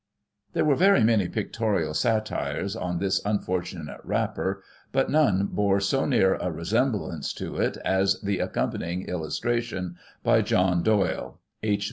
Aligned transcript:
There 0.53 0.65
were 0.65 0.73
very 0.75 1.03
many 1.03 1.27
pictorial 1.27 1.93
satires 1.93 2.75
on 2.75 2.97
this 2.97 3.21
unfortunate 3.23 4.01
wrapper, 4.03 4.63
but 4.91 5.11
none 5.11 5.45
bore 5.45 5.79
so 5.79 6.05
near 6.05 6.33
a 6.41 6.49
resemblance 6.51 7.31
to 7.33 7.57
it 7.57 7.77
as 7.85 8.19
the 8.21 8.39
accompanying 8.39 9.07
illustration 9.07 9.97
by 10.23 10.41
John 10.41 10.81
Doyle 10.81 11.39
(H. 11.61 11.79